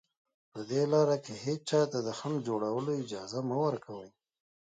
[0.51, 4.09] په دې لاره کې هېچا ته د خنډ جوړولو اجازه مه ورکوئ